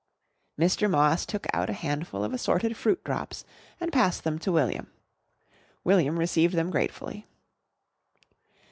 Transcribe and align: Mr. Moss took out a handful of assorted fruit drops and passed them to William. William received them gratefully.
Mr. 0.59 0.89
Moss 0.89 1.27
took 1.27 1.45
out 1.53 1.69
a 1.69 1.73
handful 1.73 2.23
of 2.23 2.33
assorted 2.33 2.75
fruit 2.75 3.03
drops 3.03 3.45
and 3.79 3.93
passed 3.93 4.23
them 4.23 4.39
to 4.39 4.51
William. 4.51 4.87
William 5.83 6.17
received 6.17 6.55
them 6.55 6.71
gratefully. 6.71 7.27